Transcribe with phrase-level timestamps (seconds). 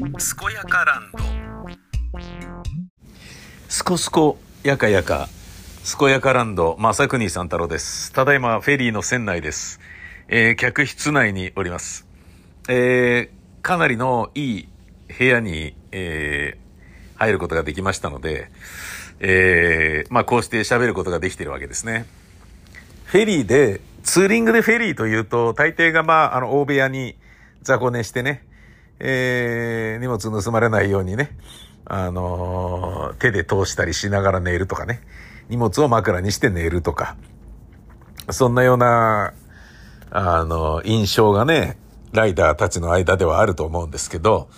[0.00, 0.08] 健
[0.54, 1.18] やかランド。
[3.68, 5.28] すこすこやかやか
[5.98, 8.10] 健やかランド正国三太郎です。
[8.14, 9.78] ただいまフェリーの船内です、
[10.28, 12.06] えー客室内におります。
[12.70, 14.68] えーかなりのいい
[15.18, 18.50] 部屋に、えー入ることができましたので、
[19.18, 22.06] えーまあこうして喋ることができているわけですね。
[23.04, 27.16] フェリーで、ツーリングでフェリーというと、大抵がまあ、あの、大部屋に
[27.60, 28.46] 雑魚寝してね、
[29.00, 31.36] えー、荷物盗まれないようにね、
[31.86, 35.02] あのー手で通したりしながら寝るとかね、
[35.48, 37.16] 荷物を枕にして寝るとか、
[38.30, 39.32] そんなような、
[40.10, 41.78] あの、印象がね、
[42.12, 44.48] ライダーたちの間ではあると思うんですけど、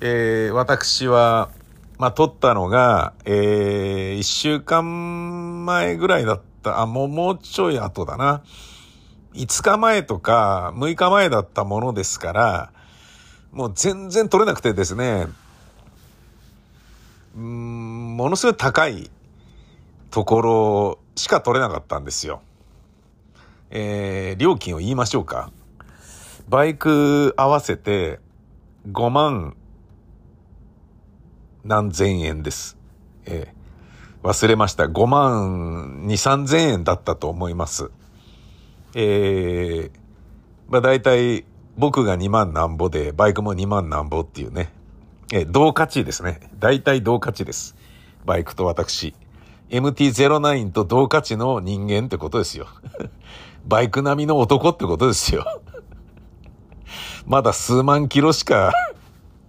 [0.00, 1.50] えー私は、
[1.98, 8.42] まあ、撮ったのが、えー、一週間前ぐらいだった、あ、もう、もうちょい後だな。
[9.34, 12.72] 5日前とか6日前だったものですから、
[13.52, 15.26] もう全然撮れなくてですね、
[17.36, 19.10] うん、ものすごい高い
[20.10, 22.42] ところしか撮れなかったんですよ。
[23.70, 25.50] えー、料金を言いましょうか。
[26.48, 28.20] バイク合わせて
[28.90, 29.56] 5万
[31.64, 32.76] 何千円です。
[33.26, 33.58] えー
[34.22, 34.84] 忘れました。
[34.84, 37.90] 5万2、3千円だったと思います。
[38.94, 39.90] えー、
[40.68, 41.44] まあ大体
[41.78, 44.72] 僕が2万なんぼで、バイクも2万なんぼっていうね。
[45.32, 46.40] え同価値ですね。
[46.58, 47.76] 大体同価値です。
[48.26, 49.14] バイクと私。
[49.70, 52.66] MT-09 と同価値の人間ってことですよ。
[53.64, 55.44] バイク並みの男ってことですよ。
[57.26, 58.72] まだ数万キロしか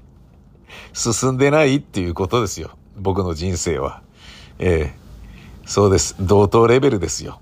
[0.93, 2.69] 進んでないっていうことですよ。
[2.95, 4.03] 僕の人生は。
[4.59, 4.99] ええ
[5.65, 6.15] そうです。
[6.19, 7.41] 同等レベルですよ。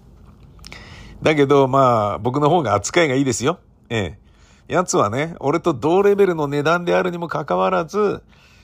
[1.21, 3.59] だけど、まあ、僕の方が扱いがいいですよ。
[3.89, 4.26] ええ
[4.85, 8.21] つはね、俺と同レベルの値段であるにもかかわらず、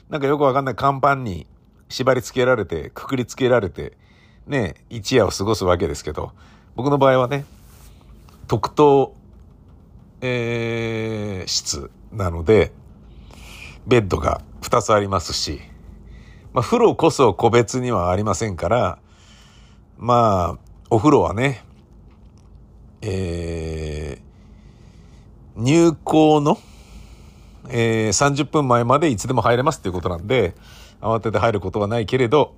[0.10, 1.48] なんかよくわかんない甲板に
[1.88, 3.94] 縛り付けられて、くくり付けられて、
[4.45, 6.32] ね、一夜を過ごすわけですけど、
[6.76, 7.45] 僕の場合はね、
[8.48, 9.16] 特等、
[10.22, 12.72] えー室なので、
[13.88, 15.61] ベッドが2つありますし、
[16.54, 19.00] まあ、風呂こそ個別にはありませんから、
[19.98, 21.64] まあ、お風呂はね、
[23.02, 23.63] えー
[25.55, 26.59] 入校の、
[27.69, 30.55] えー30分前までいつでも入れますっていうことなんで、
[31.02, 32.55] 慌てて入ることはないけれど、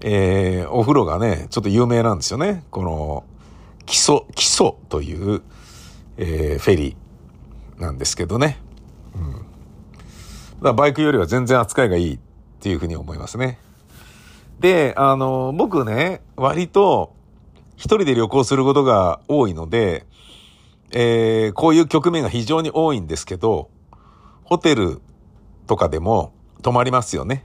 [0.00, 2.64] えーお風呂がね、ちょっと有名なんですよね。
[2.70, 3.24] この、
[3.86, 5.42] 基礎、基礎という、
[6.16, 8.58] えーフェリーなんですけどね。
[9.14, 10.62] うん。
[10.62, 12.18] だバイクよりは全然扱いがいいっ
[12.60, 13.58] ていうふうに思いますね。
[14.60, 17.14] で、あの、僕ね、割と
[17.76, 20.06] 一人で旅行することが多いので、
[20.92, 23.70] えーこういう局面が非常に多いんですけど、
[24.44, 25.00] ホテル
[25.66, 26.32] とかでも
[26.62, 27.44] 泊まりますよね。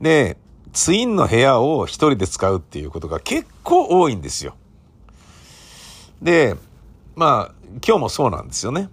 [0.00, 0.36] で、
[0.72, 4.54] ツインの部屋を一人で使うっていうことが結構多いんですよ。
[6.22, 6.56] で、
[7.16, 7.54] まあ、
[7.86, 8.88] 今日もそうなんですよね。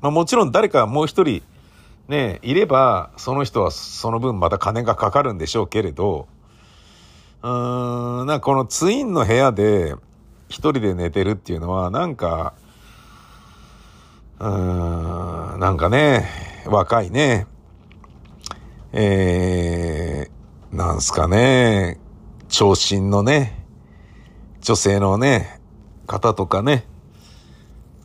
[0.00, 1.42] まあもちろん誰かもう一人
[2.08, 6.28] ね、いれば、その人はその分また金がかかるんでしょうけれど、
[7.42, 9.94] うーん、なんかこのツインの部屋で
[10.48, 12.54] 一人で寝てるっていうのは、なんか、
[14.38, 16.28] うーん、なんかね、
[16.66, 17.46] 若いね、
[18.92, 21.98] えー、なんすかね、
[22.48, 23.64] 長身のね、
[24.60, 25.60] 女性のね、
[26.06, 26.86] 方とかね、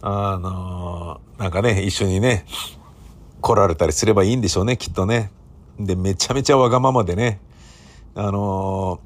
[0.02, 2.46] あのなんかね、一緒にね、
[3.42, 5.32] 来られたりすればいいんでしょうね、きっとね。
[5.80, 7.40] で、めちゃめちゃわがままでね、
[8.16, 9.00] あの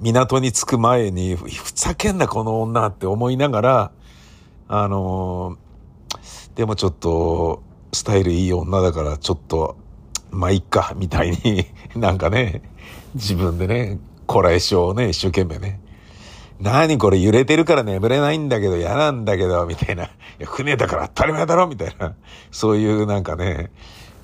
[0.00, 3.92] 港に着く前に、ふざけんなこの女って思いながら、
[4.68, 5.56] あの
[6.54, 9.76] でもちょっと、スタイルいい女だから、ちょっと、
[10.30, 12.62] まあ、いっか、みたいに、 なんかね、
[13.14, 15.80] 自分でね、こらえ性をね、一生懸命ね。
[16.60, 20.04] 何これ揺れてるから眠れないんだけど嫌なんだけど、みたいな。
[20.04, 20.08] い
[20.38, 22.14] や、船だから当たり前だろみたいな。
[22.50, 23.70] そういうなんかね、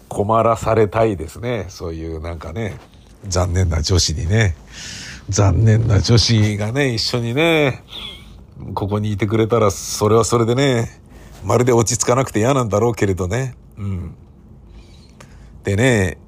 [0.08, 1.66] 困らされたいですね。
[1.68, 2.78] そういうなんかね、
[3.26, 4.54] 残念な女子にね。
[5.28, 7.82] 残念な女子がね、一緒にね、
[8.74, 11.00] ここにいてくれたら、それはそれでね、
[11.44, 13.54] まるで落ち着かなくて嫌なんだろうけれどね。
[13.76, 14.14] うん。
[15.64, 16.18] でね、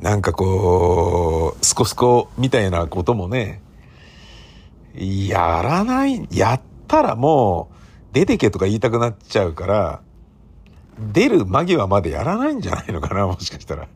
[0.00, 3.62] なんかこう、スコスコみたいなこともね、
[4.94, 7.74] やらない、やったらもう、
[8.12, 10.02] 出てけとか言いたくなっちゃうから、
[10.98, 13.88] 出る間際までやらないんじゃないのかな、もしかしたら。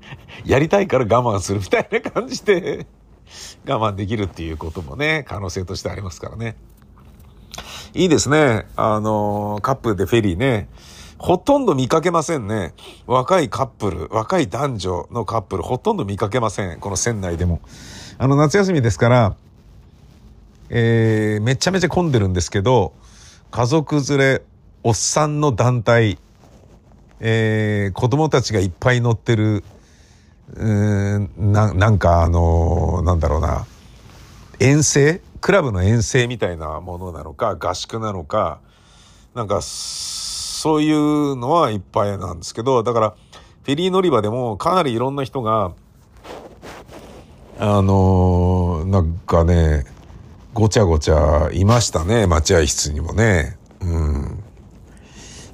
[0.44, 2.86] やりたいから我慢するみたいな感じで、
[3.66, 6.56] 我慢できるっていうこともね、可能性としてありますからね。
[7.96, 8.66] いいですね。
[8.76, 10.68] あの、カップルでフェリーね。
[11.16, 12.74] ほとんど見かけませんね。
[13.06, 16.78] 若いカップル、若い男女のカップル、ほとんど見かけません。
[16.78, 17.60] この船内でも。
[18.18, 19.36] あの、夏休みですから、
[20.68, 22.92] えー、めちゃめちゃ混んでるんですけど、
[23.50, 24.42] 家族連れ、
[24.82, 26.18] おっさんの団体、
[27.20, 29.64] えー、子供たちがいっぱい乗ってる、
[30.54, 33.66] うんななんかあのー、なんだろうな、
[34.60, 38.58] 遠征クラブの遠征みたいなものなのか、合宿なのか、
[39.32, 43.10] なんか、そういうのはいっぱいなんですけど、だから、
[43.62, 45.70] フェリー乗り場でもかなりいろんな人が、
[47.60, 49.84] あのー、なんかね、
[50.52, 53.56] ごちゃごちゃいましたね、待合室にもね。
[53.80, 54.42] うん。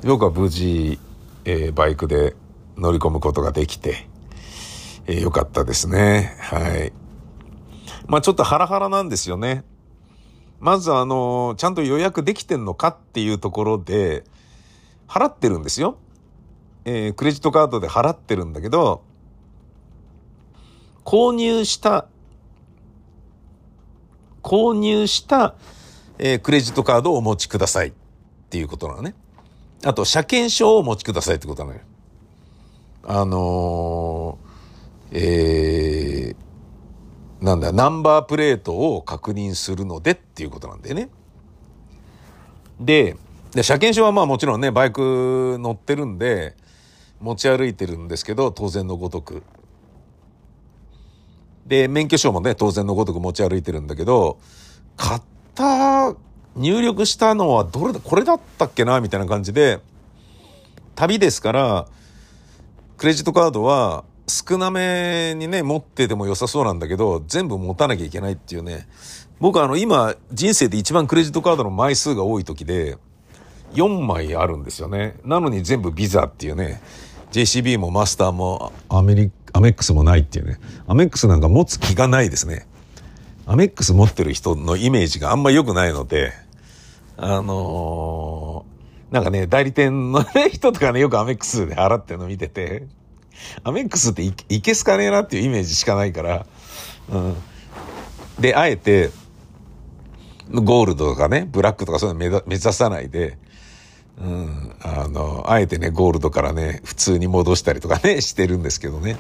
[0.05, 0.99] 僕は無事、
[1.45, 2.35] えー、バイクで
[2.79, 4.09] 乗り込むことができて、
[5.07, 6.35] えー、よかったですね。
[6.41, 6.95] はい。
[8.07, 9.65] まあちょっとハラハラなんですよね。
[10.63, 14.25] まずあの、ちゃんと予約できてんのかっていうところで、
[15.09, 15.99] 払ってるんですよ。
[16.85, 19.03] えー、クレジットカードで払ってるんだけど、
[21.05, 22.07] 購入した
[24.43, 25.55] 購入した、
[26.19, 27.93] えー、クレジットカードをお持ちくださいっ
[28.51, 29.15] ていうことなのね。
[29.85, 31.83] あと、車検証をお持ちくださいってことなのよ。
[33.05, 35.72] あのー、えー、
[37.43, 41.09] なんだ、ナンバープレートを確認するのでっていうことなんだよね。
[42.79, 43.17] で、
[43.51, 46.55] で車検証はまあもちろんね、バイク乗ってるんで、
[47.21, 49.43] 持ち歩いてるんですけど、当然のごとく。
[51.67, 54.39] で、免許証もね、当然のごとく持ち歩いてるんだけど、
[54.97, 55.23] 買っ
[55.55, 56.15] た、
[56.55, 59.81] 入力したのはどれだ、これだったっけなみたいな感じで、
[60.95, 61.89] 旅ですから、
[62.99, 68.87] クレジットカードは少なめにね、持ってても良さそうなんだけど、全部持たなきゃいけないっていうね。
[69.41, 72.99] 僕あの、今、人生で一番クレジットカードの枚数が多い時で、
[73.75, 75.17] 4枚あるんですよね。
[75.25, 76.81] なのに全部ビザっていうね。
[77.33, 80.59] JCB もマスターもアメリアメックスもないっていうね。
[80.87, 82.67] アメックスなんか持つ気がないですね。
[83.47, 86.33] アメックス持ってる人のイメージがあんま良くないので、
[87.17, 92.87] あのー、なんかね、代理店の、人とかね、よくアメックスで払ってるの見てて、
[93.65, 96.47] アメックスっていいけすかねえなっていうイメージしかないから、
[97.11, 97.37] うん。
[98.39, 99.11] で、あえて、
[100.51, 103.39] ゴールドとかね、ブラックとかそういうの目指さないで、
[104.21, 109.17] うん、あの、あえてね、ゴールドからね、普通に戻したりとかね、 してるんですけどね。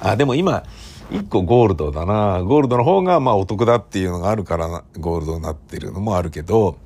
[0.00, 0.64] あ、でも今、
[1.10, 2.42] 一個ゴールドだな。
[2.42, 6.76] ゴールドの方がまあお得だっていうのがあるからゴールドになってるのもあるけど、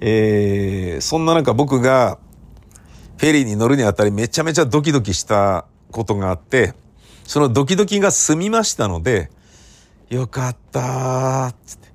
[0.00, 2.18] えー、そんな中僕が
[3.18, 6.74] フェリーに乗るにあたりめちゃめちゃドキドキしたことがあって、
[7.24, 9.30] そのドキドキが済みましたので、
[10.10, 11.88] よかったーっつって。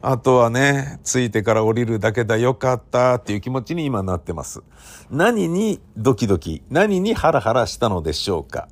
[0.00, 4.62] あとはね、着いてから降りるだけだよかったっていう気持ちに今なってます。
[5.10, 8.68] 何にドキドキ、何にハラハラしたのでしょうか